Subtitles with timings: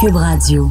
[0.00, 0.68] Cube Radio.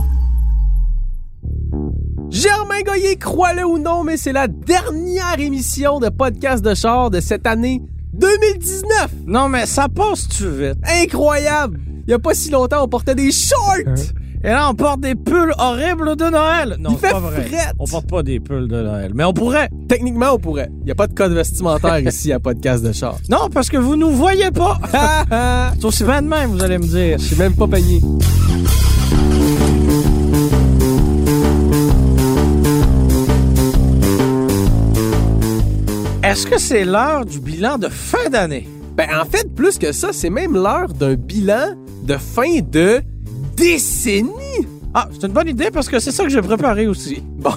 [2.29, 7.19] Germain Goyer, crois-le ou non, mais c'est la dernière émission de podcast de char de
[7.19, 7.81] cette année
[8.13, 9.09] 2019.
[9.25, 10.77] Non, mais ça passe-tu vite?
[11.03, 11.79] Incroyable!
[12.07, 14.13] Il y a pas si longtemps, on portait des shorts!
[14.43, 16.75] Et là, on porte des pulls horribles de Noël.
[16.79, 17.45] Non, Il c'est fait pas vrai.
[17.45, 17.73] frette.
[17.79, 19.69] On porte pas des pulls de Noël, mais on pourrait.
[19.87, 20.69] Techniquement, on pourrait.
[20.83, 23.17] Il y a pas de code vestimentaire ici à podcast de char.
[23.29, 24.77] Non, parce que vous nous voyez pas.
[24.93, 25.71] Ha, ha.
[25.79, 27.17] C'est aussi bien de même, vous allez me dire.
[27.17, 28.01] Je suis même pas payé.
[36.25, 38.67] Est-ce que c'est l'heure du bilan de fin d'année?
[38.97, 42.99] Ben, en fait, plus que ça, c'est même l'heure d'un bilan de fin de
[43.55, 44.65] décennie.
[44.95, 47.21] Ah, c'est une bonne idée parce que c'est ça que j'ai préparé aussi.
[47.37, 47.51] Bon,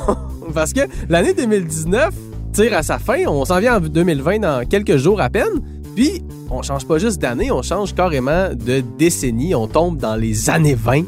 [0.53, 2.13] parce que l'année 2019
[2.53, 3.25] tire à sa fin.
[3.27, 5.63] On s'en vient en 2020 dans quelques jours à peine.
[5.97, 9.55] Puis, on change pas juste d'année, on change carrément de décennie.
[9.55, 11.05] On tombe dans les années 20.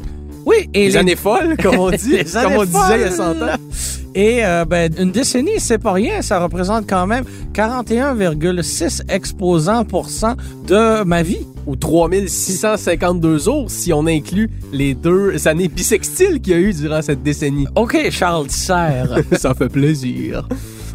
[0.47, 3.35] Oui, et Les, années folles, comme on dit, comme on disait il y a 100
[3.35, 3.49] folles.
[3.49, 4.00] ans.
[4.13, 6.21] Et euh, ben, une décennie, c'est pas rien.
[6.21, 7.23] Ça représente quand même
[7.53, 10.35] 41,6 exposants pour cent
[10.67, 11.45] de ma vie.
[11.67, 17.01] Ou 3652 jours si on inclut les deux années bissextiles qu'il y a eu durant
[17.01, 17.67] cette décennie.
[17.75, 19.19] OK, Charles Serre.
[19.33, 20.47] Ça fait plaisir.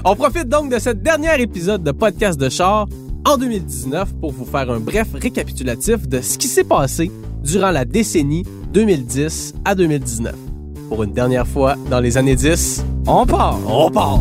[0.04, 2.88] On profite donc de ce dernier épisode de Podcast de char
[3.24, 7.10] en 2019 pour vous faire un bref récapitulatif de ce qui s'est passé
[7.42, 10.34] durant la décennie 2010 à 2019.
[10.88, 13.58] Pour une dernière fois, dans les années 10, on part.
[13.66, 14.20] on part!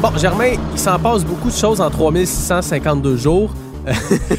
[0.00, 3.52] Bon, Germain, il s'en passe beaucoup de choses en 3652 jours.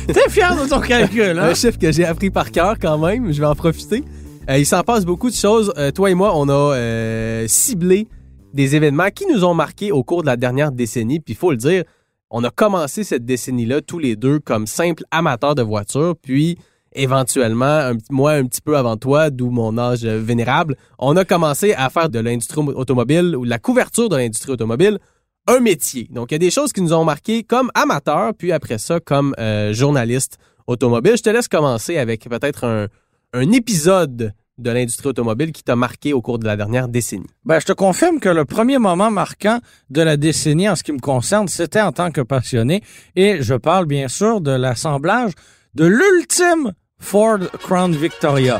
[0.07, 1.49] T'es fier de ton calcul, hein?
[1.49, 4.03] Un chiffre que j'ai appris par cœur quand même, je vais en profiter.
[4.49, 5.73] Euh, il s'en passe beaucoup de choses.
[5.77, 8.07] Euh, toi et moi, on a euh, ciblé
[8.53, 11.19] des événements qui nous ont marqués au cours de la dernière décennie.
[11.19, 11.83] Puis il faut le dire,
[12.29, 16.15] on a commencé cette décennie-là tous les deux comme simples amateurs de voitures.
[16.21, 16.57] Puis
[16.93, 21.89] éventuellement, moi un petit peu avant toi, d'où mon âge vénérable, on a commencé à
[21.89, 24.99] faire de l'industrie automobile ou de la couverture de l'industrie automobile
[25.47, 26.07] un métier.
[26.11, 28.99] Donc, il y a des choses qui nous ont marqués comme amateurs, puis après ça,
[28.99, 31.17] comme euh, journaliste automobile.
[31.17, 32.87] Je te laisse commencer avec peut-être
[33.33, 37.27] un épisode de l'industrie automobile qui t'a marqué au cours de la dernière décennie?
[37.45, 39.59] Ben, je te confirme que le premier moment marquant
[39.89, 42.83] de la décennie en ce qui me concerne, c'était en tant que passionné.
[43.15, 45.31] Et je parle bien sûr de l'assemblage
[45.75, 48.59] de l'ultime Ford Crown Victoria.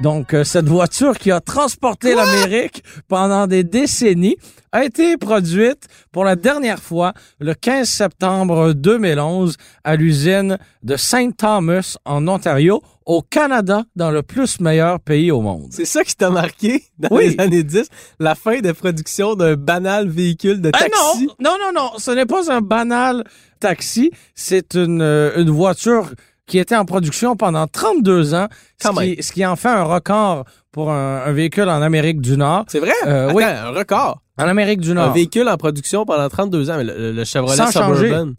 [0.00, 4.36] Donc, euh, cette voiture qui a transporté l'Amérique pendant des décennies
[4.72, 11.30] a été produite pour la dernière fois le 15 septembre 2011 à l'usine de Saint
[11.30, 15.68] Thomas en Ontario, au Canada, dans le plus meilleur pays au monde.
[15.70, 17.36] C'est ça qui t'a marqué dans Oui.
[17.36, 17.88] les années 10,
[18.18, 21.26] la fin de production d'un banal véhicule de Ah taxi?
[21.26, 23.24] non, non, non, non, ce n'est pas un banal
[23.60, 26.10] taxi, c'est une, euh, une voiture
[26.46, 28.48] qui était en production pendant 32 ans,
[28.82, 32.36] ce qui, ce qui en fait un record pour un, un véhicule en Amérique du
[32.36, 32.64] Nord.
[32.68, 32.92] C'est vrai?
[33.06, 33.44] Euh, Attends, oui.
[33.44, 34.18] un record.
[34.38, 35.12] En Amérique du Un Nord.
[35.12, 38.08] véhicule en production pendant 32 ans, mais le, le Chevrolet Sans changer.
[38.08, 38.32] Suburban.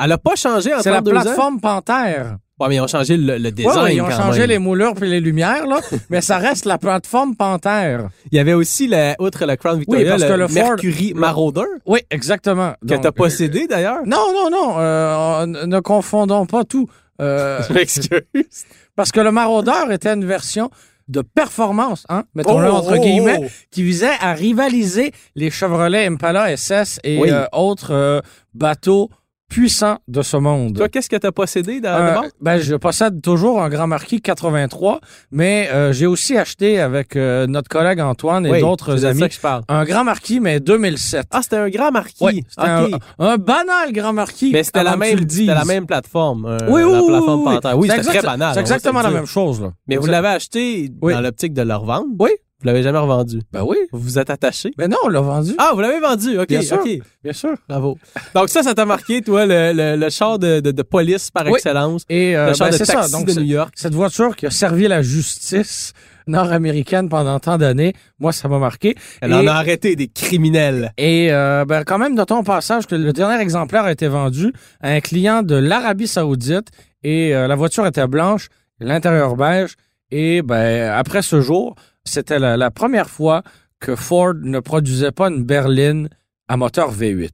[0.00, 1.22] Elle a pas changé en C'est la 32 ans?
[1.22, 2.36] plateforme Panthère.
[2.60, 4.50] Ouais, mais ils ont changé le, design ouais, ils ont quand changé même.
[4.50, 5.78] les moulures puis les lumières, là,
[6.10, 8.08] mais ça reste la plateforme Panthère.
[8.32, 11.62] Il y avait aussi, la, outre la Crown Victoria, parce que le, Ford- Mercury Marauder,
[11.86, 12.72] Oui, exactement.
[12.86, 14.00] que t'as euh, possédé d'ailleurs.
[14.06, 16.88] Non, non, non, euh, ne confondons pas tout.
[17.20, 17.60] Euh.
[18.96, 20.70] Parce que le Maraudeur était une version
[21.08, 23.46] de performance, hein, mettons-le Oh, entre oh, guillemets, oh.
[23.70, 27.30] qui visait à rivaliser les Chevrolet Impala SS et Oui.
[27.30, 28.20] euh, autres euh,
[28.52, 29.08] bateaux
[29.48, 30.76] puissants de ce monde.
[30.76, 34.20] Toi, qu'est-ce que t'as possédé dans Euh, le ben, je possède toujours un Grand Marquis
[34.20, 35.00] 83,
[35.32, 39.22] mais euh, j'ai aussi acheté avec euh, notre collègue Antoine et Oui, d'autres amis
[39.68, 41.26] un Grand Marquis, mais 2007.
[41.30, 42.16] Ah, c'était un grand marquis.
[42.24, 44.50] Oui, un, un banal Grand Marquis.
[44.52, 46.44] Mais c'était la, tu même, c'était la même plateforme.
[46.46, 47.88] euh, Oui, oui, la oui, plateforme oui, oui.
[47.90, 48.54] C'était très banal.
[48.54, 49.72] C'est exactement la même chose, là.
[49.86, 52.06] Mais vous l'avez acheté dans l'optique de le revendre?
[52.18, 53.40] Oui, Vous l'avez jamais revendu?
[53.52, 53.76] Ben oui.
[53.92, 54.72] Vous vous êtes attaché?
[54.78, 55.52] Mais non, on l'a vendu.
[55.58, 56.38] Ah, vous l'avez vendu.
[56.40, 56.78] OK, Bien sûr.
[56.80, 56.88] OK.
[57.22, 57.54] Bien sûr.
[57.68, 57.96] Bravo.
[58.34, 61.44] Donc ça, ça t'a marqué, toi, le, le, le char de, de, de police par
[61.46, 61.52] Oui.
[61.54, 62.02] excellence?
[62.08, 63.16] Et euh, le char ben, de c'est taxi ça.
[63.16, 63.72] Donc, de New York.
[63.76, 65.92] cette voiture qui a servi la justice
[66.26, 68.94] nord-américaine pendant tant d'années, moi, ça m'a marqué.
[69.20, 70.92] Elle Et- en a arrêté des criminels.
[70.98, 74.52] Et euh, ben, quand même, notons au passage que le dernier exemplaire a été vendu
[74.80, 76.68] à un client de l'Arabie Saoudite
[77.02, 78.48] et euh, la voiture était blanche,
[78.80, 79.74] l'intérieur beige.
[80.10, 81.74] Et ben, après ce jour,
[82.04, 83.42] c'était la, la première fois
[83.80, 86.08] que Ford ne produisait pas une berline
[86.48, 87.30] à moteur V8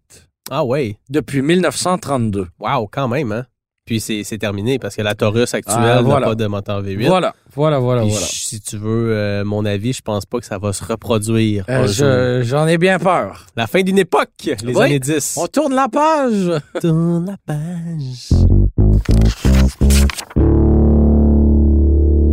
[0.50, 0.98] Ah ouais.
[1.08, 2.48] depuis 1932.
[2.60, 3.46] Wow, quand même, hein?
[3.86, 6.28] Puis c'est c'est terminé parce que la Taurus actuelle Ah, n'a voilà.
[6.28, 7.06] pas de moteur V8.
[7.06, 8.26] Voilà, voilà, voilà, Puis voilà.
[8.26, 11.66] Si tu veux euh, mon avis, je pense pas que ça va se reproduire.
[11.68, 13.44] Euh, je- J'en ai bien peur.
[13.56, 14.30] La fin d'une époque,
[14.62, 14.82] les Oui.
[14.84, 15.36] années 10.
[15.38, 16.50] On tourne la page.
[16.80, 18.30] tourne la page.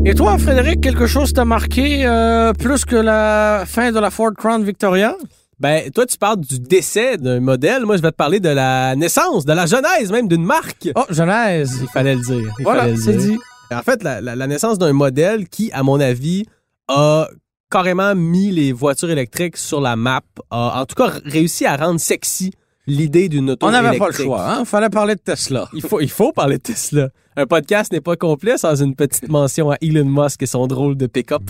[0.04, 4.32] Et toi, Frédéric, quelque chose t'a marqué euh, plus que la fin de la Ford
[4.36, 5.16] Crown Victoria?
[5.60, 7.86] Ben, toi, tu parles du décès d'un modèle.
[7.86, 10.90] Moi, je vais te parler de la naissance, de la genèse même d'une marque.
[10.96, 11.80] Oh, Genèse.
[11.84, 12.52] Il fallait le dire.
[12.58, 13.32] Il Voilà, fallait le c'est dire.
[13.34, 13.40] dit.
[13.74, 16.46] En fait, la, la- la naissance d'un modèle qui, à mon avis,
[16.88, 17.28] a
[17.70, 22.00] carrément mis les voitures électriques sur la map, a en tout cas réussi à rendre
[22.00, 22.52] sexy
[22.88, 24.66] l'idée d'une auto On n'avait pas le choix, hein?
[24.66, 25.70] Fallait parler de Tesla.
[25.74, 27.10] Il faut, il faut parler de Tesla.
[27.36, 30.98] Un podcast n'est pas complet sans une petite mention à Elon Musk et son drôle
[30.98, 31.44] de pick-up.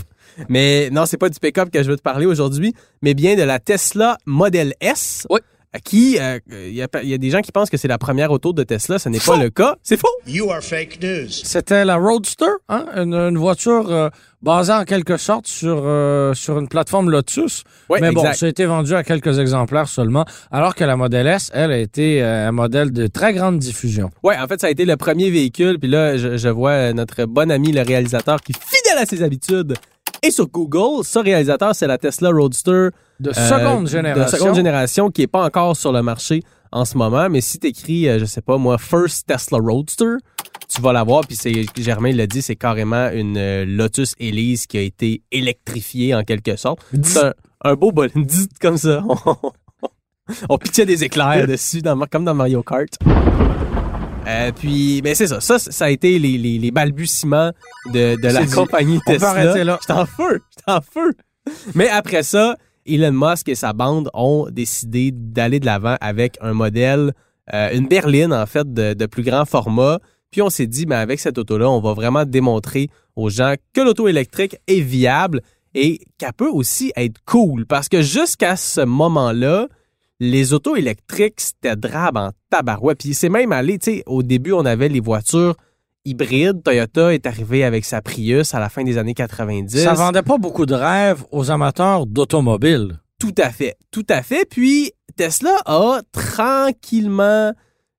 [0.48, 3.42] Mais non, c'est pas du pick-up que je veux te parler aujourd'hui, mais bien de
[3.42, 5.26] la Tesla Model S.
[5.28, 5.40] Oui.
[5.74, 7.88] Euh, Qui, euh, il y, a, il y a des gens qui pensent que c'est
[7.88, 8.98] la première auto de Tesla.
[8.98, 9.76] Ce n'est pas le cas.
[9.82, 10.08] C'est faux.
[10.26, 11.28] You are fake news.
[11.30, 12.86] C'était la Roadster, hein?
[12.96, 14.08] une, une voiture euh,
[14.42, 17.62] basée en quelque sorte sur, euh, sur une plateforme Lotus.
[17.88, 21.26] Oui, Mais bon, ça a été vendu à quelques exemplaires seulement, alors que la Model
[21.26, 24.10] S, elle, a été euh, un modèle de très grande diffusion.
[24.22, 25.78] Ouais, en fait, ça a été le premier véhicule.
[25.78, 29.22] Puis là, je, je vois euh, notre bon ami, le réalisateur, qui, fidèle à ses
[29.22, 29.74] habitudes,
[30.22, 31.04] est sur Google.
[31.04, 32.88] Ce réalisateur, c'est la Tesla Roadster
[33.22, 34.24] De Euh, seconde génération.
[34.24, 36.42] De seconde génération qui est pas encore sur le marché
[36.72, 37.28] en ce moment.
[37.30, 40.16] Mais si t'écris, euh, je sais pas moi, First Tesla Roadster,
[40.68, 41.26] tu vas la voir.
[41.26, 46.14] Puis c'est, Germain l'a dit, c'est carrément une euh, Lotus Elise qui a été électrifiée
[46.14, 46.80] en quelque sorte.
[47.02, 47.32] C'est un,
[47.64, 49.02] un beau bol, dit comme ça.
[50.48, 52.88] On pitchait des éclairs dessus, dans, comme dans Mario Kart.
[54.26, 55.40] Euh, puis, mais c'est ça.
[55.40, 57.50] Ça, ça a été les, les, les balbutiements
[57.92, 58.54] de, de la dit.
[58.54, 59.30] compagnie On peut Tesla.
[59.30, 59.78] arrêter là.
[59.80, 60.40] J'étais en feu.
[60.56, 61.12] J'étais en feu.
[61.74, 62.56] Mais après ça,
[62.86, 67.12] Elon Musk et sa bande ont décidé d'aller de l'avant avec un modèle,
[67.52, 69.98] euh, une berline en fait de, plus grand format.
[70.30, 73.80] Puis on s'est dit, ben avec cette auto-là, on va vraiment démontrer aux gens que
[73.80, 75.42] l'auto électrique est viable
[75.74, 77.66] et qu'elle peut aussi être cool.
[77.66, 79.68] Parce que jusqu'à ce moment-là,
[80.20, 82.98] les autos électriques, c'était drabe en tabarouette.
[82.98, 85.56] Puis c'est même allé, tu sais, au début, on avait les voitures
[86.04, 86.62] hybrides.
[86.62, 89.82] Toyota est arrivé avec sa Prius à la fin des années 90.
[89.82, 92.98] Ça vendait pas beaucoup de rêves aux amateurs d'automobiles.
[93.18, 94.44] Tout à fait, tout à fait.
[94.48, 97.52] Puis Tesla a tranquillement,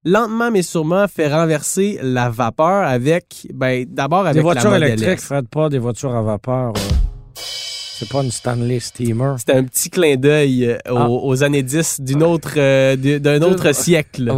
[0.03, 5.21] lentement mais sûrement, fait renverser la vapeur avec, ben d'abord avec Des voitures la électriques,
[5.49, 6.73] pas des voitures à vapeur.
[6.75, 6.79] euh.
[8.03, 9.35] C'est pas une Stanley Steamer.
[9.39, 11.09] C'était un petit clin d'œil euh, aux, Ah.
[11.09, 14.29] aux années 10 d'une autre, euh, d'un autre siècle.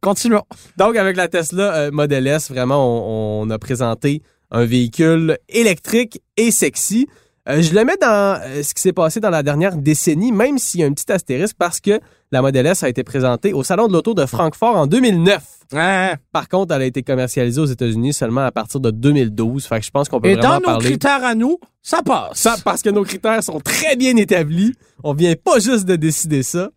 [0.00, 0.42] Continuons.
[0.76, 4.22] Donc, avec la Tesla euh, Model S, vraiment, on, on a présenté
[4.52, 7.08] un véhicule électrique et sexy.
[7.48, 10.58] Euh, je le mets dans euh, ce qui s'est passé dans la dernière décennie, même
[10.58, 11.98] s'il y a un petit astérisque, parce que
[12.30, 15.42] la Model S a été présentée au Salon de l'Auto de Francfort en 2009.
[15.72, 16.14] Hein?
[16.32, 19.66] Par contre, elle a été commercialisée aux États-Unis seulement à partir de 2012.
[19.66, 20.90] Fait que je pense qu'on peut Et vraiment dans nos parler...
[20.90, 22.38] critères à nous, ça passe.
[22.38, 24.74] Ça, parce que nos critères sont très bien établis.
[25.02, 26.70] On vient pas juste de décider ça.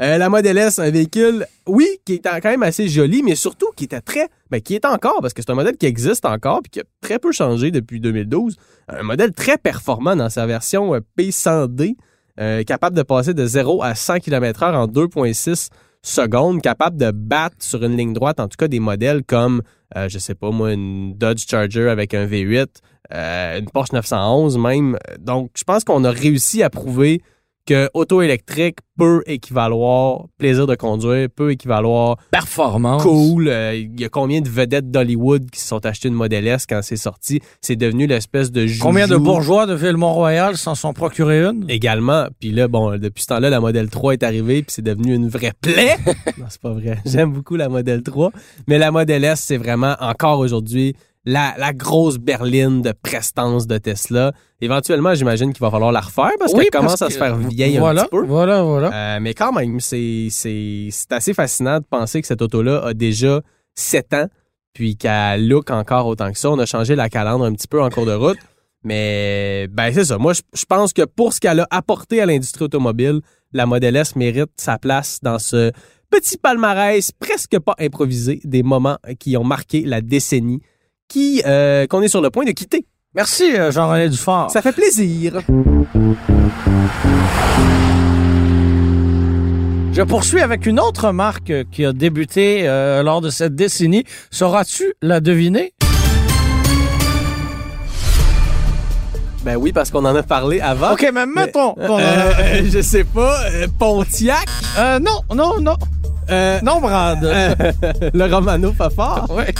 [0.00, 3.70] Euh, la Model S, un véhicule, oui, qui est quand même assez joli, mais surtout
[3.76, 6.62] qui était très, ben, qui est encore, parce que c'est un modèle qui existe encore
[6.62, 8.56] puis qui a très peu changé depuis 2012.
[8.88, 11.96] Un modèle très performant dans sa version euh, P100D,
[12.40, 15.68] euh, capable de passer de 0 à 100 km h en 2,6
[16.02, 19.62] secondes, capable de battre sur une ligne droite, en tout cas des modèles comme,
[19.96, 22.68] euh, je sais pas moi, une Dodge Charger avec un V8,
[23.12, 24.98] euh, une Porsche 911 même.
[25.18, 27.20] Donc, je pense qu'on a réussi à prouver
[27.70, 33.00] que auto électrique peut équivaloir plaisir de conduire, peut équivaloir Performance.
[33.04, 33.46] cool.
[33.46, 36.66] Euh, Il y a combien de vedettes d'Hollywood qui se sont achetés une Model S
[36.66, 37.40] quand c'est sorti?
[37.60, 38.82] C'est devenu l'espèce de joujou.
[38.82, 41.64] Combien de bourgeois de Ville-Mont-Royal s'en sont procurés une?
[41.68, 42.26] Également.
[42.40, 45.28] Puis là, bon, depuis ce temps-là, la Model 3 est arrivée, puis c'est devenu une
[45.28, 45.96] vraie plaie.
[46.38, 46.98] non, c'est pas vrai.
[47.06, 48.32] J'aime beaucoup la Model 3.
[48.66, 53.78] Mais la Model S, c'est vraiment encore aujourd'hui la, la grosse berline de prestance de
[53.78, 54.32] Tesla.
[54.60, 58.02] Éventuellement, j'imagine qu'il va falloir la refaire parce qu'elle commence à se faire vieille voilà,
[58.02, 58.24] un petit peu.
[58.24, 59.16] Voilà, voilà.
[59.16, 62.94] Euh, mais quand même, c'est, c'est, c'est assez fascinant de penser que cette auto-là a
[62.94, 63.40] déjà
[63.74, 64.26] 7 ans,
[64.72, 66.50] puis qu'elle look encore autant que ça.
[66.50, 68.38] On a changé la calandre un petit peu en cours de route.
[68.82, 70.16] Mais ben c'est ça.
[70.16, 73.20] Moi, je, je pense que pour ce qu'elle a apporté à l'industrie automobile,
[73.52, 75.70] la Model S mérite sa place dans ce
[76.08, 80.60] petit palmarès presque pas improvisé des moments qui ont marqué la décennie
[81.10, 82.86] qui euh, qu'on est sur le point de quitter.
[83.14, 84.50] Merci, euh, Jean-René Dufort.
[84.50, 85.40] Ça fait plaisir.
[89.92, 94.04] Je poursuis avec une autre marque euh, qui a débuté euh, lors de cette décennie.
[94.30, 95.74] Sauras-tu la deviner?
[99.44, 100.92] Ben oui, parce qu'on en a parlé avant.
[100.92, 104.46] OK, mais mettons qu'on en a- Euh, je sais pas, euh, Pontiac,
[104.78, 105.76] Euh, non, non, non.
[106.30, 107.24] euh, Non, Brad.
[107.24, 107.54] euh,
[108.14, 109.28] le Romano Fafard.
[109.30, 109.52] Ouais.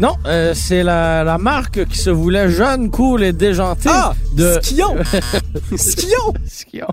[0.00, 4.58] Non, euh, c'est la, la marque qui se voulait jeune, cool et déjantée Ah, de
[4.62, 4.96] Skion.
[5.76, 6.34] Skion.
[6.46, 6.86] Skion.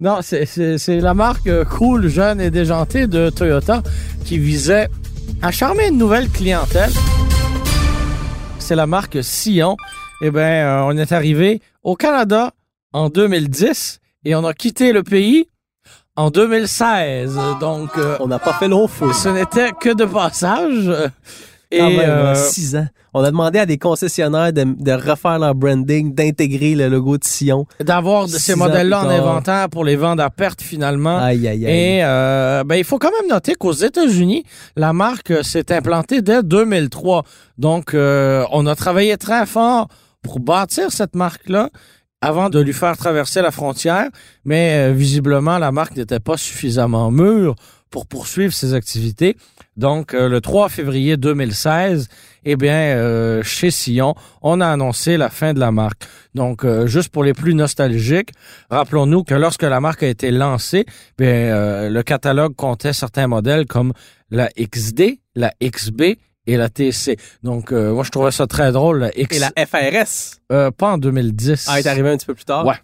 [0.00, 3.82] Non, c'est- la marque cool, jeune et déjantée de Toyota
[4.24, 4.88] qui visait
[5.42, 6.90] à charmer une nouvelle clientèle.
[8.58, 9.76] C'est la marque Sion.
[10.22, 12.52] Eh bien, euh, on est arrivé au Canada
[12.92, 15.46] en 2010 et on a quitté le pays
[16.16, 17.38] en 2016.
[17.60, 19.12] Donc, euh, On n'a pas fait long feu.
[19.12, 20.90] ce n'était que de passage.
[21.70, 22.86] Et Quand même, euh, hein, six ans.
[23.12, 27.24] On a demandé à des concessionnaires de, de refaire leur branding, d'intégrer le logo de
[27.24, 27.66] Sion.
[27.80, 31.18] d'avoir ces modèles-là en inventaire pour les vendre à perte finalement.
[31.18, 31.72] Aïe, aïe, aïe.
[31.72, 34.44] Et euh, ben, il faut quand même noter qu'aux États-Unis,
[34.76, 37.24] la marque s'est implantée dès 2003.
[37.58, 39.88] Donc, euh, on a travaillé très fort
[40.22, 41.68] pour bâtir cette marque-là
[42.20, 44.08] avant de lui faire traverser la frontière,
[44.44, 47.54] mais visiblement, la marque n'était pas suffisamment mûre
[47.90, 49.36] pour poursuivre ses activités.
[49.78, 52.08] Donc, euh, le 3 février 2016,
[52.44, 56.02] eh bien, euh, chez Sillon, on a annoncé la fin de la marque.
[56.34, 58.30] Donc, euh, juste pour les plus nostalgiques,
[58.70, 60.84] rappelons-nous que lorsque la marque a été lancée,
[61.16, 63.92] bien, le catalogue comptait certains modèles comme
[64.30, 66.18] la XD, la XB
[66.48, 67.16] et la TC.
[67.42, 69.36] Donc, euh, moi, je trouvais ça très drôle, la X.
[69.36, 71.68] Et la FRS Euh, pas en 2010.
[71.68, 72.66] a été arrivée un petit peu plus tard?
[72.66, 72.74] Ouais.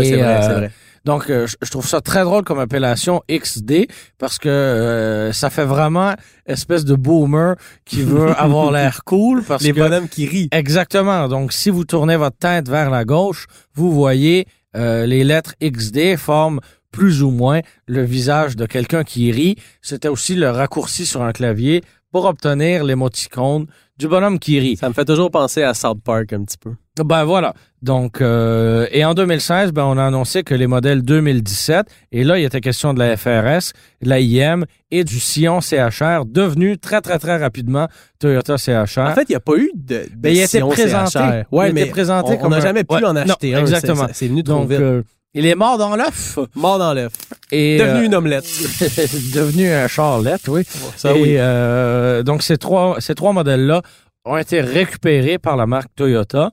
[0.00, 0.70] Et, c'est vrai, euh, c'est vrai.
[1.04, 3.86] Donc, euh, je trouve ça très drôle comme appellation XD
[4.18, 6.14] parce que euh, ça fait vraiment
[6.46, 10.48] espèce de boomer qui veut avoir l'air cool parce Les que bonhommes qui rient.
[10.52, 11.28] exactement.
[11.28, 16.16] Donc, si vous tournez votre tête vers la gauche, vous voyez euh, les lettres XD
[16.16, 16.60] forment
[16.92, 19.56] plus ou moins le visage de quelqu'un qui rit.
[19.80, 21.82] C'était aussi le raccourci sur un clavier
[22.12, 23.66] pour obtenir l'émoticône
[23.98, 24.76] du bonhomme qui rit.
[24.76, 26.72] Ça me fait toujours penser à South Park un petit peu.
[27.02, 27.54] Ben voilà.
[27.80, 32.38] Donc, euh, et en 2016, ben, on a annoncé que les modèles 2017, et là,
[32.38, 33.72] il était question de la FRS,
[34.02, 37.88] de la IM et du Sion CHR, devenu très, très, très rapidement
[38.20, 38.98] Toyota CHR.
[39.00, 41.10] En fait, il n'y a pas eu de, de Ben, il Sion présenté.
[41.18, 41.44] CHR.
[41.50, 43.60] Ouais, Il mais était présenté on- n'a jamais pu Ouais, en non, acheter un.
[43.60, 44.06] exactement.
[44.12, 44.80] C'est- venu trop Donc, vite.
[44.80, 45.02] euh,
[45.34, 46.38] il est mort dans l'œuf.
[46.54, 47.12] Mort dans l'œuf.
[47.50, 48.44] Et, Devenu euh, une omelette.
[49.34, 50.62] devenu un charlette, oui.
[50.96, 51.34] Ça, et oui.
[51.38, 53.80] euh, donc ces trois ces trois modèles-là
[54.24, 56.50] ont été récupérés par la marque Toyota.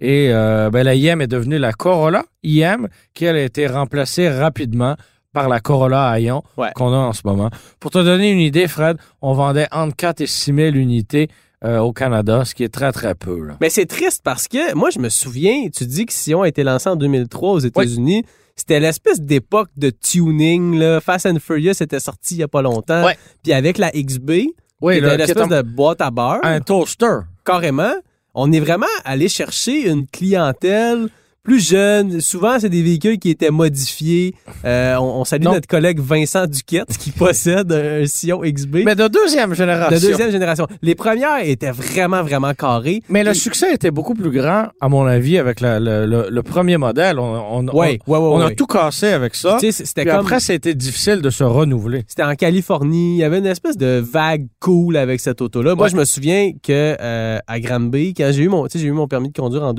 [0.00, 4.28] Et euh, ben, la IM est devenue la Corolla IM, qui elle, a été remplacée
[4.28, 4.96] rapidement
[5.32, 6.70] par la Corolla Ion Ouais.
[6.74, 7.50] qu'on a en ce moment.
[7.80, 11.28] Pour te donner une idée, Fred, on vendait entre 4 et 6 000 unités
[11.64, 13.40] euh, au Canada, ce qui est très, très peu.
[13.46, 13.56] là.
[13.60, 16.64] Mais c'est triste parce que moi, je me souviens, tu dis que Sion a été
[16.64, 18.24] lancé en 2003 aux États-Unis.
[18.56, 20.76] C'était l'espèce d'époque de tuning.
[20.78, 21.00] Là.
[21.00, 23.06] Fast and Furious était sorti il y a pas longtemps.
[23.42, 24.32] Puis avec la XB,
[24.82, 27.20] Oui, qui là, était qui est l'espèce un, de boîte à beurre, un toaster.
[27.44, 27.94] carrément,
[28.34, 31.08] on est vraiment allé chercher une clientèle
[31.42, 32.20] plus jeune.
[32.20, 34.34] Souvent, c'est des véhicules qui étaient modifiés.
[34.64, 35.54] Euh, on, on salue Non.
[35.54, 38.82] notre collègue Vincent Duquette qui possède un Sion XB.
[38.84, 39.96] Mais de deuxième génération.
[39.96, 40.66] de deuxième génération.
[40.82, 43.02] Les premières étaient vraiment, vraiment carrées.
[43.08, 46.42] Mais le succès était beaucoup plus grand, à mon avis, avec la- le, le- le
[46.42, 47.18] premier modèle.
[47.18, 49.56] On, on, Ouais, ouais, ouais, on, on a tout cassé avec ça.
[49.60, 52.04] Tu sais, c'était Puis comme après, été difficile de se renouveler.
[52.06, 55.74] c'était en Californie, il y avait une espèce de vague cool avec cette auto-là.
[55.74, 58.88] Moi, je me souviens que euh, à Granby, quand j'ai eu mon, tu sais, j'ai
[58.88, 59.72] eu mon permis de conduire en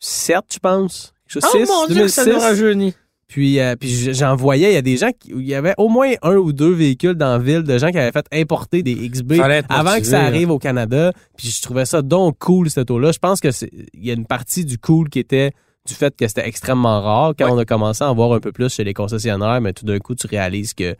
[0.00, 1.12] 2007, je pense.
[1.26, 2.44] Chose, Oh 6, mon Dieu, que ça nous 2006.
[2.44, 2.94] rajeunit.
[3.28, 5.88] Puis, euh, puis j'en voyais, il y a des gens qui, il y avait au
[5.88, 8.94] moins un ou deux véhicules dans la ville de gens qui avaient fait importer des
[9.08, 10.24] XB avant motivé, que ça là.
[10.26, 11.12] arrive au Canada.
[11.36, 13.12] Puis je trouvais ça donc cool cette auto-là.
[13.12, 13.48] Je pense que
[13.94, 15.52] il y a une partie du cool qui était
[15.86, 17.52] du fait que c'était extrêmement rare quand Ouais.
[17.52, 19.98] on a commencé à en voir un peu plus chez les concessionnaires, mais tout d'un
[20.00, 20.96] coup tu réalises que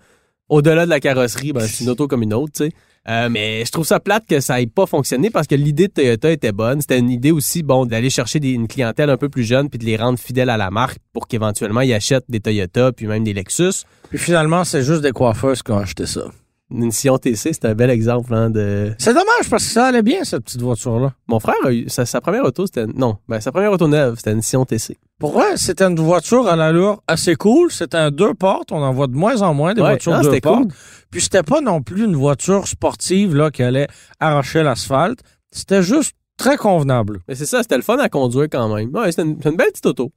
[0.49, 2.73] au-delà de la carrosserie, ben, c'est une auto comme une autre, tu sais.
[3.09, 5.92] Euh, mais je trouve ça plate que ça ait pas fonctionné parce que l'idée de
[5.92, 6.80] Toyota était bonne.
[6.80, 9.85] C'était une idée aussi, bon, d'aller chercher une clientèle un peu plus jeune puis de
[9.85, 13.33] les rendre fidèles à la marque pour qu'éventuellement ils achètent des Toyota puis même des
[13.33, 13.85] Lexus.
[14.11, 16.25] Puis finalement, c'est juste des coiffeuses qui ont acheté ça.
[16.71, 18.93] Une Sion TC, c'est un bel exemple hein, de.
[18.99, 21.12] C'est dommage parce que ça allait bien, cette petite voiture-là.
[21.27, 24.17] Mon frère a eu sa, sa première auto, c'était non, ben sa première auto neuve,
[24.17, 24.97] c'était une Sion TC.
[25.19, 25.57] Pourquoi?
[25.57, 27.71] C'était une voiture à l'allure assez cool.
[27.71, 28.73] C'était un deux portes.
[28.73, 30.62] On en voit de moins en moins des Ouais, voitures non, deux c'était portes.
[30.62, 30.73] cool.
[31.11, 35.21] Puis c'était pas non plus une voiture sportive là qui allait arracher l'asphalte.
[35.53, 37.21] C'était juste Très convenable.
[37.29, 38.97] Mais c'est ça, c'était le fun à conduire quand même.
[38.97, 40.11] Ouais, c'est une, belle petite auto.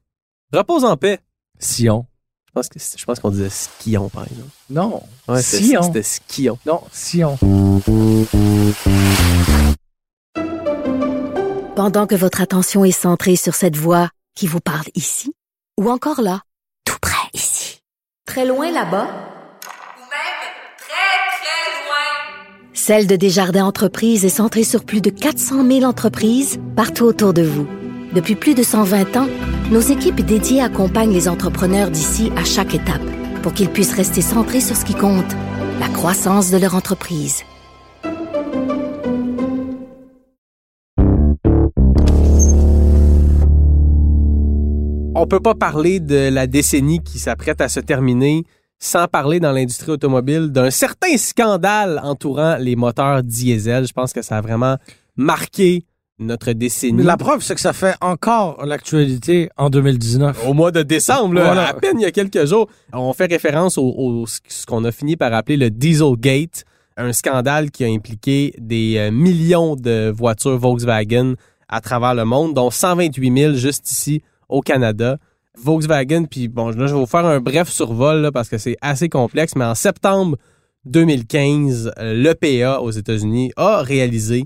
[0.53, 1.19] Repose en paix.
[1.59, 2.05] Sion.
[2.53, 4.51] Je pense que je pense qu'on disait skion par exemple.
[4.69, 5.01] Non.
[5.27, 5.81] Ouais, Sion.
[5.81, 6.59] C'était skion.
[6.67, 7.35] Non, Sion.
[11.75, 15.33] Pendant que votre attention est centrée sur cette voix qui vous parle ici,
[15.79, 16.41] ou encore là,
[16.85, 17.79] tout près ici,
[18.27, 20.43] très loin là-bas, ou même
[20.77, 22.75] très, très loin.
[22.75, 27.41] Celle de Desjardins Entreprises est centrée sur plus de 400 000 entreprises partout autour de
[27.41, 27.67] vous.
[28.13, 29.27] Depuis plus de 120 ans,
[29.73, 33.01] nos équipes dédiées accompagnent les entrepreneurs d'ici à chaque étape
[33.41, 35.33] pour qu'ils puissent rester centrés sur ce qui compte,
[35.79, 37.41] la croissance de leur entreprise.
[45.15, 48.43] On peut pas parler de la décennie qui s'apprête à se terminer
[48.77, 53.87] sans parler dans l'industrie automobile d'un certain scandale entourant les moteurs diesel.
[53.87, 54.77] Je pense que ça a vraiment
[55.15, 55.83] marqué
[56.23, 57.03] notre décennie.
[57.03, 60.47] La preuve, c'est que ça fait encore l'actualité en 2019.
[60.47, 61.67] Au mois de décembre, là, Voilà.
[61.69, 64.91] à peine il y a quelques jours, on fait référence au, au- ce qu'on a
[64.91, 66.63] fini par appeler le Dieselgate,
[66.97, 71.35] un scandale qui a impliqué des euh, millions de voitures Volkswagen
[71.69, 75.17] à travers le monde, dont 128 000 juste ici au Canada.
[75.57, 78.75] Volkswagen, puis bon, là, je vais vous faire un bref survol là, parce que c'est
[78.81, 80.37] assez complexe, mais en septembre
[80.85, 84.45] 2015, euh, l'EPA aux États-Unis a réalisé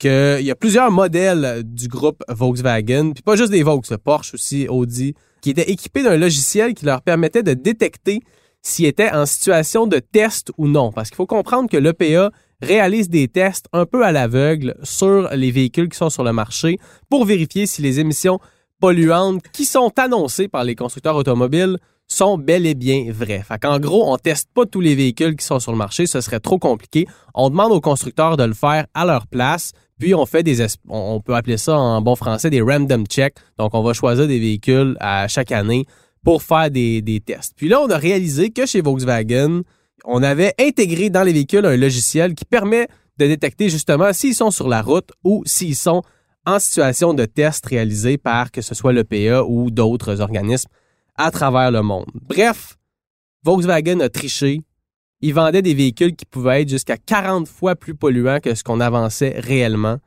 [0.00, 4.66] qu'il y a plusieurs modèles du groupe Volkswagen, puis pas juste des Volks, Porsche aussi,
[4.66, 8.20] Audi, qui étaient équipés d'un logiciel qui leur permettait de détecter
[8.62, 10.90] s'ils étaient en situation de test ou non.
[10.90, 12.30] Parce qu'il faut comprendre que l'EPA
[12.62, 16.78] réalise des tests un peu à l'aveugle sur les véhicules qui sont sur le marché
[17.08, 18.40] pour vérifier si les émissions
[18.80, 23.42] polluantes qui sont annoncées par les constructeurs automobiles sont bel et bien vraies.
[23.46, 26.20] Fait qu'en gros, on teste pas tous les véhicules qui sont sur le marché, ce
[26.20, 27.06] serait trop compliqué.
[27.34, 30.78] On demande aux constructeurs de le faire à leur place, puis on fait des es-
[30.88, 33.36] on on peut appeler ça en bon français des random checks.
[33.58, 35.84] Donc on va choisir des véhicules à chaque année
[36.24, 37.52] pour faire des, des tests.
[37.56, 39.62] Puis là, on a réalisé que chez Volkswagen,
[40.04, 42.88] on avait intégré dans les véhicules un logiciel qui permet
[43.18, 46.02] de détecter justement s'ils sont sur la route ou s'ils sont
[46.46, 50.70] en situation de test réalisé par que ce soit l'EPA ou d'autres organismes
[51.16, 52.06] à travers le monde.
[52.14, 52.76] Bref,
[53.44, 54.62] Volkswagen a triché.
[55.22, 58.80] Ils vendaient des véhicules qui pouvaient être jusqu'à 40 fois plus polluants que ce qu'on
[58.80, 59.98] avançait réellement.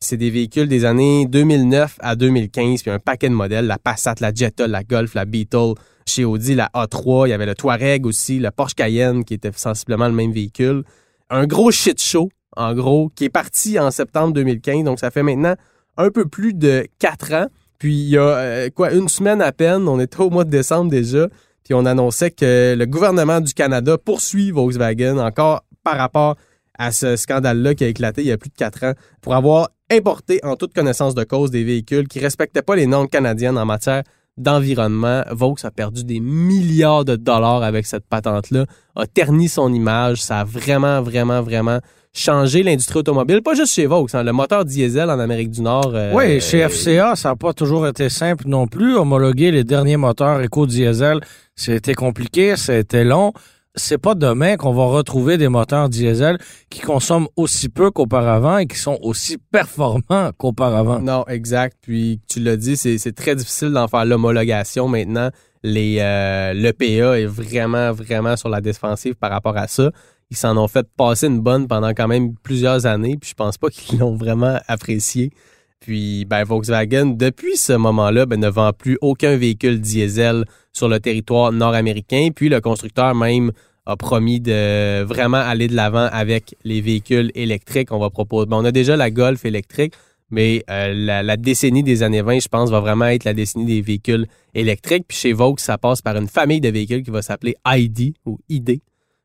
[0.00, 4.14] C'est des véhicules des années 2009 à 2015, puis un paquet de modèles, la Passat,
[4.20, 5.74] la Jetta, la Golf, la Beetle,
[6.06, 9.52] chez Audi, la A3, il y avait le Touareg aussi, le Porsche Cayenne qui était
[9.54, 10.82] sensiblement le même véhicule.
[11.30, 15.22] Un gros shit show, en gros, qui est parti en septembre 2015, donc ça fait
[15.22, 15.54] maintenant
[15.98, 17.46] un peu plus de quatre ans.
[17.78, 20.50] Puis il y a euh, quoi une semaine à peine, on était au mois de
[20.50, 21.28] décembre déjà,
[21.64, 26.36] puis on annonçait que le gouvernement du Canada poursuit Volkswagen encore par rapport
[26.78, 29.68] à ce scandale-là qui a éclaté il y a plus de quatre ans pour avoir
[29.90, 33.66] importé en toute connaissance de cause des véhicules qui respectaient pas les normes canadiennes en
[33.66, 34.02] matière
[34.38, 35.22] d'environnement.
[35.30, 38.64] Vaux a perdu des milliards de dollars avec cette patente-là,
[38.96, 40.22] a terni son image.
[40.22, 41.80] Ça a vraiment, vraiment, vraiment
[42.12, 43.42] changé l'industrie automobile.
[43.42, 45.92] Pas juste chez Vaux, hein, le moteur diesel en Amérique du Nord.
[45.94, 48.96] euh, Oui, chez FCA, ça n'a pas toujours été simple non plus.
[48.96, 51.20] Homologuer les derniers moteurs éco-diesel,
[51.56, 53.32] c'était compliqué, c'était long.
[53.74, 56.36] C'est pas demain qu'on va retrouver des moteurs diesel
[56.68, 60.98] qui consomment aussi peu qu'auparavant et qui sont aussi performants qu'auparavant.
[60.98, 61.78] Non, exact.
[61.80, 65.30] Puis tu l'as dit, c'est c'est très difficile d'en faire l'homologation maintenant.
[65.62, 69.90] Les euh, L'EPA est vraiment, vraiment sur la défensive par rapport à ça.
[70.32, 73.58] Ils s'en ont fait passer une bonne pendant quand même plusieurs années, puis je pense
[73.58, 75.30] pas qu'ils l'ont vraiment apprécié.
[75.78, 81.00] Puis ben, Volkswagen, depuis ce moment-là, ben, ne vend plus aucun véhicule diesel sur le
[81.00, 82.30] territoire nord-américain.
[82.34, 83.52] Puis le constructeur même
[83.84, 87.92] a promis de vraiment aller de l'avant avec les véhicules électriques.
[87.92, 88.46] On va proposer.
[88.46, 89.92] ben, on a déjà la Golf électrique,
[90.30, 93.82] mais euh, la, décennie des années 20, je pense, va vraiment être la décennie des
[93.82, 95.04] véhicules électriques.
[95.06, 98.38] Puis chez Vaux, ça passe par une famille de véhicules qui va s'appeler ID ou
[98.48, 98.80] ID.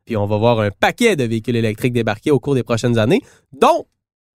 [0.08, 3.22] Puis on va voir un paquet de véhicules électriques débarquer au cours des prochaines années,
[3.62, 3.86] dont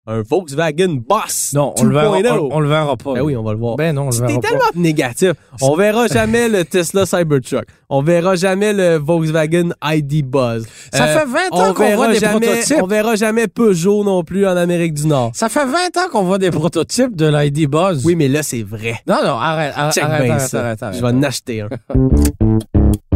[0.10, 2.30] un Volkswagen Boss Non, on le, verra, 2.0.
[2.40, 3.14] on, on le verra pas.
[3.16, 3.76] Ben oui, on va le voir.
[3.76, 4.48] Ben non, on le verra pas.
[4.48, 5.34] tellement négatif.
[5.62, 7.66] On verra jamais le Tesla Cybertruck.
[7.90, 10.66] On verra jamais le Volkswagen ID Buzz.
[10.94, 12.78] Ça Euh, fait 20 on ans qu'on voit des jamais, prototypes.
[12.82, 15.32] On verra jamais Peugeot non plus en Amérique du Nord.
[15.34, 18.06] Ça fait 20 ans qu'on voit des prototypes de l'ID Buzz.
[18.06, 18.96] Oui, mais là, c'est vrai.
[19.08, 20.96] Non, non, arrête, arrête, Check arrête, arrête, arrête, arrête.
[20.96, 21.68] Je vais en acheter un.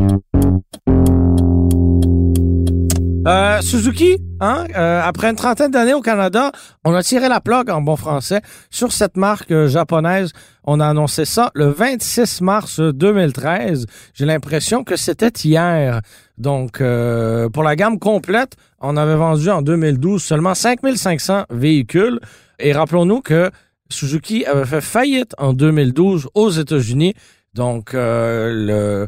[3.28, 6.52] Euh, Suzuki, hein, euh, après une trentaine d'années au Canada,
[6.84, 10.32] on a tiré la plug en bon français sur cette marque euh, japonaise.
[10.64, 13.86] On a annoncé ça le 26 mars 2013.
[14.16, 16.02] J'ai l'impression que c'était hier.
[16.40, 22.20] Donc, pour la gamme complète, on avait vendu en 2012 seulement 5500 véhicules.
[22.58, 23.52] Et rappelons-nous que
[23.90, 27.14] Suzuki avait fait faillite en 2012 aux États-Unis.
[27.54, 29.08] Donc, le,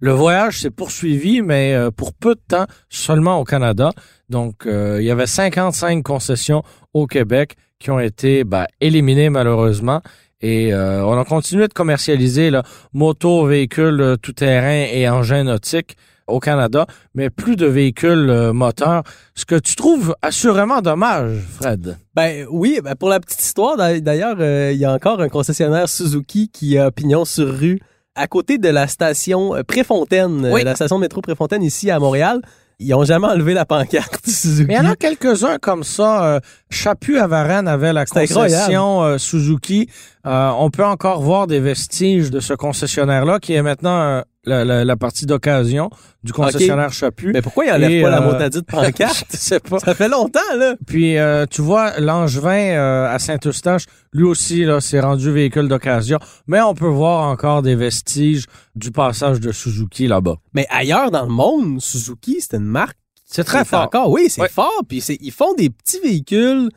[0.00, 3.90] le voyage s'est poursuivi, mais euh, pour peu de temps, seulement au Canada.
[4.28, 10.02] Donc, euh, il y avait 55 concessions au Québec qui ont été ben, éliminées malheureusement.
[10.42, 16.40] Et euh, on a continué de commercialiser là, motos, véhicules tout-terrain et engins nautiques au
[16.40, 19.02] Canada, mais plus de véhicules moteurs.
[19.34, 21.96] Ce que tu trouves assurément dommage, Fred.
[22.14, 24.36] Ben oui, ben, pour la petite histoire, d'a- d'ailleurs,
[24.72, 27.80] il y a encore un concessionnaire Suzuki qui a pignon sur rue
[28.16, 30.64] à côté de la station euh, Préfontaine, Oui.
[30.64, 32.40] la station de métro Préfontaine ici à Montréal.
[32.78, 34.66] Ils ont jamais enlevé la pancarte Suzuki.
[34.68, 36.24] Mais il y en a quelques-uns comme ça.
[36.24, 39.88] Euh, Chaput à Varennes avait la concession euh, Suzuki.
[40.26, 44.84] Euh, on peut encore voir des vestiges de ce concessionnaire-là qui est maintenant la, la-
[44.84, 45.90] la partie d'occasion
[46.22, 47.32] du concessionnaire Chaput.
[47.32, 49.26] Mais pourquoi ils enlèvent Et, pas la euh, motadite pancarte?
[49.32, 49.78] Je sais pas.
[49.80, 50.76] Ça fait longtemps, là.
[50.86, 56.18] Puis euh, tu vois, Langevin euh, à Saint-Eustache, lui aussi, là, s'est rendu véhicule d'occasion.
[56.46, 60.36] Mais on peut voir encore des vestiges du passage de Suzuki là-bas.
[60.54, 63.82] Mais ailleurs dans le monde, Suzuki, c'est une marque C'est très fort.
[63.82, 64.48] Encore, oui, c'est Ouais.
[64.48, 64.82] fort.
[64.88, 66.70] Puis ils font des petits véhicules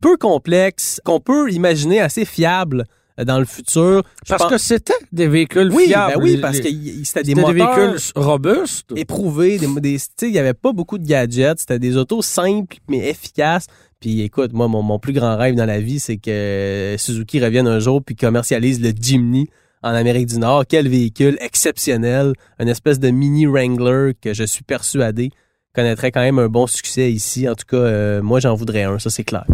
[0.00, 2.84] peu complexes qu'on peut imaginer assez fiables
[3.24, 4.02] dans le futur.
[4.28, 6.14] Parce pense- que c'était des véhicules oui, fiables.
[6.16, 6.68] ben oui, parce que
[7.04, 8.92] c'était des des véhicules robustes.
[8.96, 12.22] éprouvés, des, des- tu sais, il y avait pas beaucoup de gadgets, c'était des autos
[12.22, 13.66] simples mais efficaces.
[14.00, 17.68] Puis écoute, moi mon, mon plus grand rêve dans la vie, c'est que Suzuki revienne
[17.68, 19.48] un jour puis commercialise le Jimny
[19.84, 20.64] en Amérique du Nord.
[20.68, 25.30] Quel véhicule exceptionnel, une espèce de mini Wrangler que je suis persuadé
[25.74, 27.48] connaîtrait quand même un bon succès ici.
[27.48, 29.44] En tout cas, euh, moi j'en voudrais un, ça c'est clair.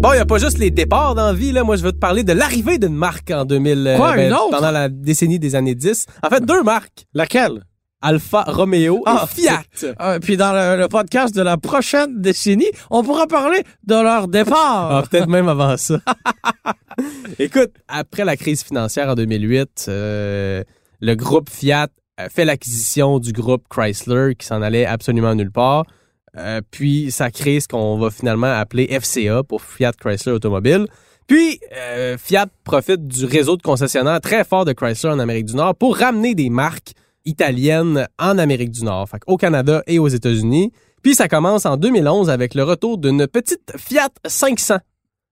[0.00, 1.64] Bon, il n'y a pas juste les départs dans la vie, là.
[1.64, 3.84] Moi, je veux te parler de l'arrivée d'une marque en 2000.
[3.86, 4.50] euh, Quoi, une autre?
[4.50, 6.06] Pendant la décennie des années 10.
[6.22, 7.06] En fait, deux marques.
[7.14, 7.64] Laquelle?
[8.00, 9.62] Alfa Romeo Ah, et Fiat.
[10.00, 14.28] Euh, puis dans le, le podcast de la prochaine décennie, on pourra parler de leur
[14.28, 14.92] départ.
[14.92, 15.98] Ah, peut-être même avant ça.
[17.40, 20.62] Écoute, après la crise financière en 2008, euh,
[21.00, 25.84] le groupe Fiat a fait l'acquisition du groupe Chrysler qui s'en allait absolument nulle part.
[26.36, 30.86] Euh, puis ça crée ce qu'on va finalement appeler FCA pour Fiat Chrysler Automobile.
[31.26, 35.56] Puis euh, Fiat profite du réseau de concessionnaires très fort de Chrysler en Amérique du
[35.56, 36.92] Nord pour ramener des marques
[37.24, 40.72] italiennes en Amérique du Nord, au Canada et aux États-Unis.
[41.02, 44.78] Puis ça commence en 2011 avec le retour d'une petite Fiat 500,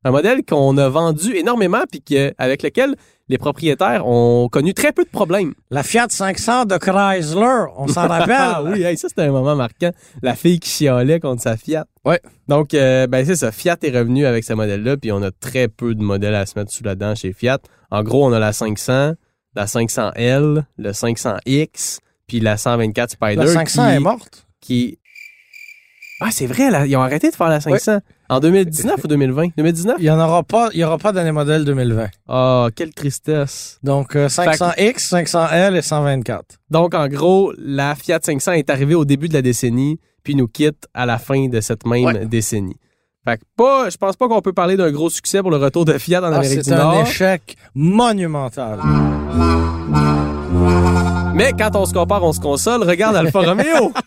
[0.04, 2.02] un modèle qu'on a vendu énormément puis
[2.38, 2.94] avec lequel
[3.28, 5.54] les propriétaires ont connu très peu de problèmes.
[5.70, 8.36] La Fiat 500 de Chrysler, on s'en rappelle?
[8.38, 9.90] Ah oui, hey, ça c'était un moment marquant.
[10.22, 11.86] La fille qui chialait contre sa Fiat.
[12.04, 12.20] Ouais.
[12.48, 13.50] Donc, euh, ben c'est ça.
[13.50, 16.58] Fiat est revenu avec ce modèle-là, puis on a très peu de modèles à se
[16.58, 17.58] mettre sous la dent chez Fiat.
[17.90, 19.14] En gros, on a la 500,
[19.54, 23.36] la 500L, le 500X, puis la 124 Spider.
[23.36, 24.46] La 500 qui, est morte?
[24.60, 24.98] Qui...
[26.20, 27.98] Ah, c'est vrai, là, ils ont arrêté de faire la 500.
[28.30, 29.48] En 2019 ou 2020?
[29.56, 29.96] 2019?
[29.98, 32.08] Il y en aura pas, il y aura pas d'année modèle 2020.
[32.28, 33.78] Ah, quelle tristesse.
[33.82, 36.44] Donc euh, 500X, 500L et 124.
[36.70, 40.48] Donc, en gros, la Fiat 500 est arrivée au début de la décennie, puis nous
[40.48, 42.24] quitte à la fin de cette même Ouais.
[42.26, 42.76] décennie.
[43.28, 45.84] Fait que pas, je pense pas qu'on peut parler d'un gros succès pour le retour
[45.84, 47.02] de Fiat en Ah, Amérique c'est du un Nord.
[47.02, 48.78] échec monumental.
[51.34, 52.82] Mais quand on se compare, on se console.
[52.82, 53.92] Regarde Alfa Romeo.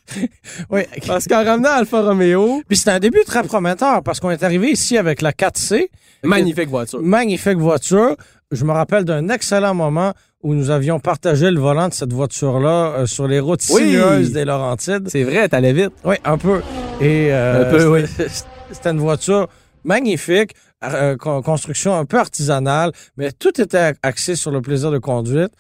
[0.72, 0.82] Oui.
[1.08, 4.72] Parce qu'en ramenant Alfa Romeo, Puis c'est un début très prometteur parce qu'on est arrivé
[4.72, 5.88] ici avec la 4C.
[6.24, 7.00] magnifique voiture.
[7.02, 8.16] Magnifique voiture.
[8.52, 12.94] Je me rappelle d'un excellent moment où nous avions partagé le volant de cette voiture-là
[13.00, 13.84] euh, sur les routes Oui.
[13.92, 15.08] sinueuses des Laurentides.
[15.10, 15.92] C'est vrai, t'allais vite.
[16.04, 16.62] Oui, un peu.
[17.00, 18.02] Et euh, Un peu, oui.
[18.72, 19.48] c'était- une voiture
[19.84, 24.98] magnifique, euh, con- construction un peu artisanale, mais tout était axé sur le plaisir de
[24.98, 25.52] conduite.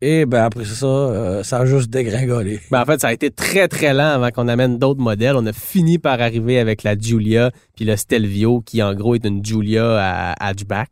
[0.00, 2.60] Et ben après ça, euh, ça a juste dégringolé.
[2.70, 5.34] Ben, en fait, ça a été très, très lent avant qu'on amène d'autres modèles.
[5.36, 9.26] On a fini par arriver avec la Giulia puis le Stelvio, qui en gros est
[9.26, 10.90] une Giulia à hatchback.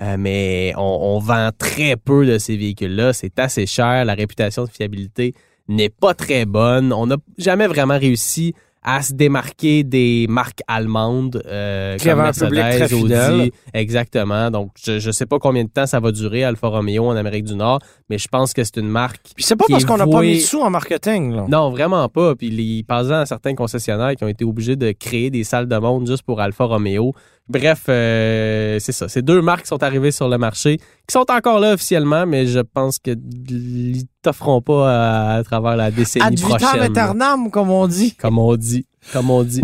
[0.00, 3.12] Euh, mais on, on vend très peu de ces véhicules-là.
[3.12, 4.04] C'est assez cher.
[4.04, 5.34] La réputation de fiabilité
[5.68, 6.92] n'est pas très bonne.
[6.92, 12.64] On n'a jamais vraiment réussi à se démarquer des marques allemandes euh, Qui comme public
[12.64, 12.94] Mercedes.
[12.94, 13.52] Audi.
[13.72, 14.50] Exactement.
[14.50, 17.44] Donc, je ne sais pas combien de temps ça va durer, Alfa Romeo en Amérique
[17.44, 17.78] du Nord,
[18.10, 20.22] mais je pense que c'est une marque Puis c'est pas qui parce qu'on n'a pas
[20.22, 21.34] mis de sous en marketing.
[21.34, 21.46] Là.
[21.48, 22.34] non, vraiment pas.
[22.34, 26.06] Puis les à certains concessionnaires qui ont été obligés de créer des salles de monde
[26.06, 27.14] juste pour Alfa Romeo.
[27.48, 29.08] Bref, euh, c'est ça.
[29.08, 32.60] Ces deux marques sont arrivées sur le marché, qui sont encore là officiellement, mais je
[32.60, 33.10] pense que
[33.50, 36.82] ils t'offront pas à, à travers la décennie Ad vitam prochaine.
[36.82, 38.14] aeternam, comme on dit.
[38.14, 38.86] Comme on dit.
[39.12, 39.62] Comme on dit.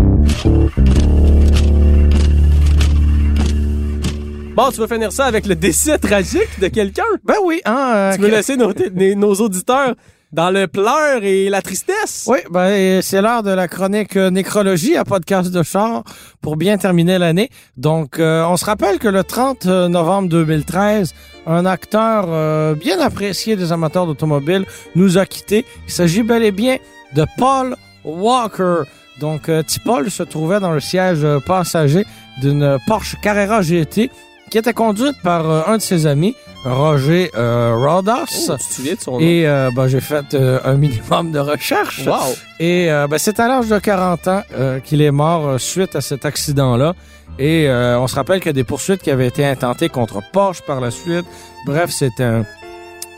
[4.57, 7.05] Bon, tu veux finir ça avec le décès tragique de quelqu'un?
[7.25, 7.93] Ben oui, hein.
[7.95, 9.95] euh, Tu veux que- laisser nos auditeurs
[10.33, 12.27] dans le pleur et la tristesse.
[12.27, 16.05] Oui, ben, c'est l'heure de la chronique euh, nécrologie à podcast de char
[16.41, 17.51] pour bien terminer l'année.
[17.77, 21.15] Donc, euh, on se rappelle que le 30 novembre 2013,
[21.49, 25.65] un acteur euh, bien apprécié des amateurs d'automobile nous a quittés.
[25.87, 26.77] Il s'agit bel et bien
[27.15, 28.83] de Paul Walker.
[29.19, 32.05] Donc, euh, petit Paul se trouvait dans le siège euh, passager
[32.41, 34.11] d'une Porsche Carrera GT
[34.51, 36.35] qui était conduite par euh, un de ses amis,
[36.65, 38.25] Roger euh, Rodas.
[38.49, 39.21] Oh, tu te souviens de son nom?
[39.21, 42.07] Et euh, ben, j'ai fait euh, un minimum de recherche.
[42.07, 42.17] Wow.
[42.61, 44.43] Et ben, c'est à l'âge de 40 ans
[44.85, 46.95] qu'il est mort suite à cet accident-là.
[47.39, 50.63] Et on se rappelle qu'il y a des poursuites qui avaient été intentées contre Porsche
[50.63, 51.25] par la suite.
[51.67, 52.45] Bref, c'était un-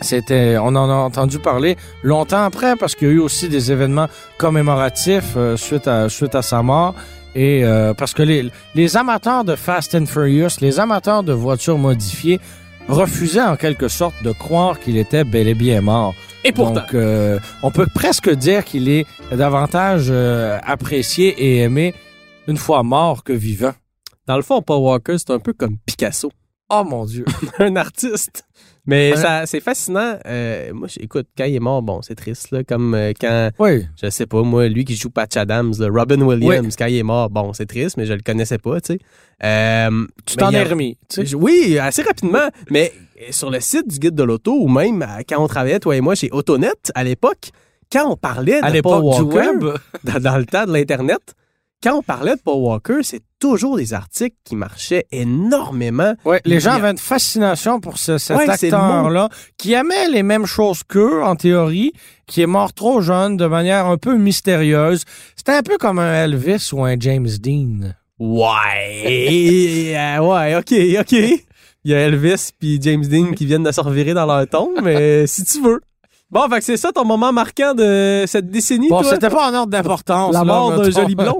[0.03, 3.71] C'était, on en a entendu parler longtemps après parce qu'il y a eu aussi des
[3.71, 6.95] événements commémoratifs euh, suite à suite à sa mort
[7.35, 11.79] et euh, parce que les les amateurs de Fast and Furious, les amateurs de voitures
[11.79, 12.41] modifiées
[12.89, 16.15] refusaient en quelque sorte de croire qu'il était bel et bien mort.
[16.45, 21.95] Et pourtant, Donc, euh, on peut presque dire qu'il est davantage euh, apprécié et aimé
[22.49, 23.73] une fois mort que vivant.
[24.27, 26.31] dans le fond, Paul Walker, c'est un peu comme Picasso.
[26.71, 27.25] Oh mon Dieu.
[27.59, 28.45] un artiste.
[28.87, 29.17] Mais Ouais.
[29.17, 30.19] ça, c'est fascinant.
[30.27, 32.65] Euh, moi, écoute, quand il est mort, bon, c'est triste, là.
[32.65, 33.87] Comme euh, quand, Oui.
[34.03, 37.03] je sais pas, moi, lui qui joue Patch Adams, là, Robin Williams, quand il est
[37.03, 38.99] mort, bon, c'est triste, mais je le connaissais pas, tu sais.
[39.45, 40.97] Euh, Tu t'en es remis.
[41.09, 41.35] tu sais.
[41.35, 42.49] Oui, assez rapidement.
[42.71, 42.93] mais
[43.31, 46.15] sur le site du guide de l'auto, ou même quand on travaillait, toi et moi,
[46.15, 47.51] chez Autonet, à l'époque,
[47.93, 49.65] quand on parlait de À l'époque du web.
[50.05, 51.35] dans, dans le temps de l'Internet,
[51.83, 56.15] quand on parlait de Paul Walker, c'est toujours des articles qui marchaient énormément.
[56.45, 60.83] Les gens avaient une fascination pour ce- cet Ouais, acteur-là, qui aimait les mêmes choses
[60.87, 61.93] qu'eux, en théorie,
[62.27, 65.05] qui est mort trop jeune, de manière un peu mystérieuse.
[65.37, 67.95] C'était un peu comme un Elvis ou un James Dean.
[68.19, 71.13] Ouais, euh, ouais, ok, ok.
[71.85, 74.81] Il y a Elvis puis James Dean qui viennent de se revirer dans leur tombe,
[74.83, 75.81] mais si tu veux.
[76.31, 79.11] Bon, fait que c'est ça ton moment marquant de cette décennie, Bon, toi?
[79.11, 80.33] c'était pas en ordre d'importance.
[80.33, 81.39] La là, mort d'un joli blond.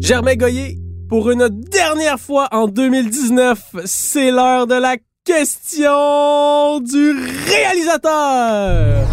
[0.00, 0.78] Germain Goyer,
[1.08, 7.12] pour une dernière fois en 2019, c'est l'heure de la question du
[7.48, 9.06] réalisateur.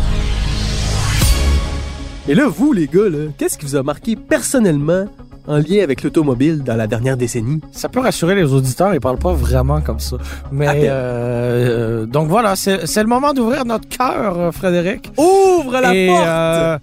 [2.28, 5.06] Et là, vous, les gars, là, qu'est-ce qui vous a marqué personnellement
[5.48, 7.62] en lien avec l'automobile dans la dernière décennie?
[7.72, 10.18] Ça peut rassurer les auditeurs, ils parlent pas vraiment comme ça.
[10.52, 15.12] Mais euh, euh, donc voilà, c'est le moment d'ouvrir notre cœur, euh, Frédéric.
[15.18, 16.82] Ouvre la Et, porte!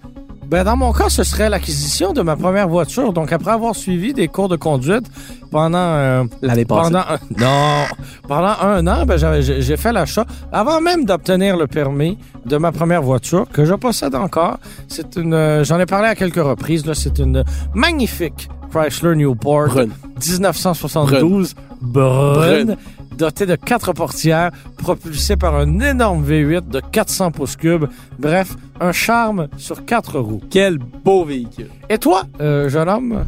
[0.51, 3.13] Ben dans mon cas, ce serait l'acquisition de ma première voiture.
[3.13, 5.05] Donc après avoir suivi des cours de conduite
[5.49, 6.91] pendant euh, L'année passée.
[6.91, 7.85] pendant un, non
[8.27, 12.73] pendant un an, ben j'ai j'ai fait l'achat avant même d'obtenir le permis de ma
[12.73, 14.59] première voiture que je possède encore.
[14.89, 16.85] C'est une, euh, j'en ai parlé à quelques reprises.
[16.85, 19.91] Là, c'est une magnifique Chrysler Newport Brune.
[20.21, 22.77] 1972 brune, Brune.
[23.21, 27.85] Dotée de quatre portières, propulsée par un énorme V8 de 400 pouces cubes.
[28.19, 30.41] Bref, un charme sur quatre roues.
[30.49, 31.69] Quel beau véhicule.
[31.89, 33.23] Et toi, euh, jeune homme?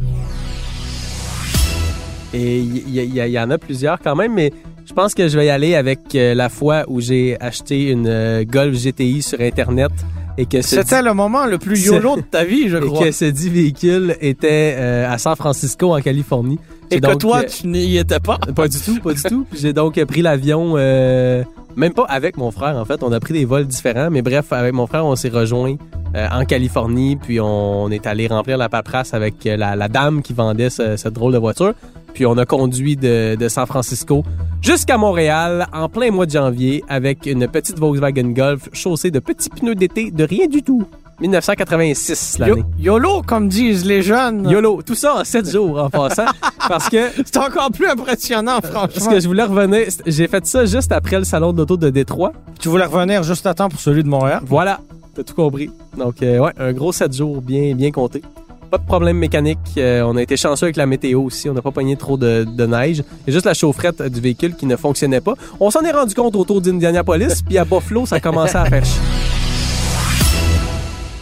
[2.32, 4.52] Et il y, y- y- y en a plusieurs quand même, mais
[4.86, 8.08] je pense que je vais y aller avec euh, la fois où j'ai acheté une
[8.08, 9.92] euh, Golf GTI sur Internet
[10.36, 13.04] et que C'était le moment le plus YOLO de ta vie, je et crois.
[13.06, 16.58] que ce dit véhicule était euh, à San Francisco en Californie.
[16.90, 18.38] Et que toi, euh, tu n'y étais pas?
[18.54, 19.46] Pas du tout, pas du tout.
[19.54, 21.42] J'ai donc pris l'avion, euh,
[21.76, 23.02] même pas avec mon frère en fait.
[23.02, 25.76] On a pris des vols différents, mais bref, avec mon frère, on s'est rejoint
[26.14, 30.22] euh, en Californie, puis on est allé remplir la paperasse avec euh, la, la dame
[30.22, 31.72] qui vendait ce- cette drôle de voiture.
[32.12, 34.22] Puis on a conduit de, de San Francisco
[34.62, 39.50] jusqu'à Montréal en plein mois de janvier avec une petite Volkswagen Golf chaussée de petits
[39.50, 40.84] pneus d'été de rien du tout.
[41.20, 42.62] 1986 l'année.
[42.78, 44.48] Yo- YOLO, comme disent les jeunes.
[44.48, 46.26] YOLO, tout ça en 7 jours en passant,
[46.68, 49.10] parce que C'est encore plus impressionnant, parce franchement.
[49.12, 49.86] que je voulais revenir.
[50.06, 52.32] J'ai fait ça juste après le salon d'auto de Détroit.
[52.60, 54.40] Tu voulais revenir juste à temps pour celui de Montréal?
[54.46, 54.80] Voilà,
[55.14, 55.70] t'as tout compris.
[55.96, 58.22] Donc, euh, ouais, un gros 7 jours bien, bien compté.
[58.70, 59.58] Pas de problème mécanique.
[59.78, 61.48] Euh, on a été chanceux avec la météo aussi.
[61.48, 63.04] On n'a pas pogné trop de, de neige.
[63.26, 65.34] Il y a juste la chaufferette du véhicule qui ne fonctionnait pas.
[65.60, 69.00] On s'en est rendu compte autour d'Indianapolis, puis à Buffalo, ça commençait à faire chier.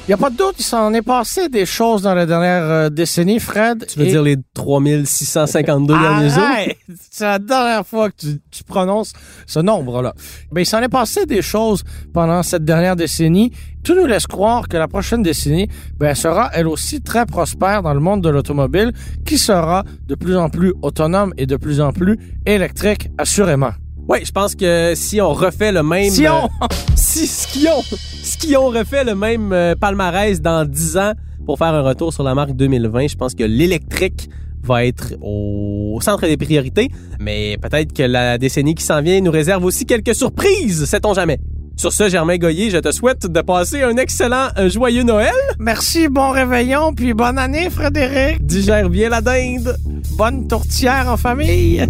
[0.09, 2.65] Il n'y a pas de doute, il s'en est passé des choses dans la dernière
[2.65, 3.87] euh, décennie, Fred.
[3.87, 6.43] Tu veux Et- dire les 3652 derniers jours?
[7.09, 9.13] C'est la dernière fois que tu, tu prononces
[9.47, 10.13] ce nombre-là.
[10.51, 13.53] Ben, il s'en est passé des choses pendant cette dernière décennie.
[13.85, 17.95] Tout nous laisse croire que la prochaine décennie ben, sera elle aussi très prospère dans
[17.95, 18.93] le monde de l'automobile,
[19.25, 23.71] qui sera de plus en plus autonome et de plus en plus électrique, assurément.
[24.09, 26.11] Oui, je pense que si on refait le même...
[26.11, 27.83] Si on- euh, si Skion,
[28.23, 31.13] Skion refait le même euh, palmarès dans 10 ans
[31.47, 34.29] pour faire un retour sur la marque 2020, je pense que l'électrique
[34.65, 36.89] va être au centre des priorités,
[37.19, 41.39] mais peut-être que la décennie qui s'en vient nous réserve aussi quelques surprises, sait-on jamais.
[41.77, 45.33] Sur ce, Germain Goyer, je te souhaite de passer un excellent, un joyeux Noël.
[45.59, 48.45] Merci, bon réveillon, puis bonne année, Frédéric.
[48.45, 49.77] Digère bien la dinde.
[50.17, 51.85] Bonne tourtière en famille.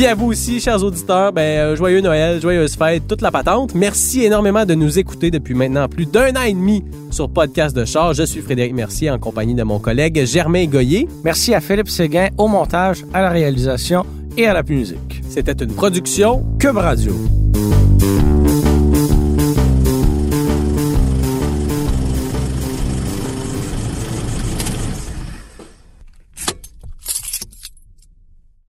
[0.00, 3.74] Puis à vous aussi, chers auditeurs, ben, euh, joyeux Noël, joyeuse fête, toute la patente.
[3.74, 7.84] Merci énormément de nous écouter depuis maintenant plus d'un an et demi sur Podcast de
[7.84, 8.14] Char.
[8.14, 11.06] Je suis Frédéric Mercier en compagnie de mon collègue Germain Goyer.
[11.22, 14.06] Merci à Philippe Séguin au montage, à la réalisation
[14.38, 15.20] et à la musique.
[15.28, 17.12] C'était une production Cube Radio.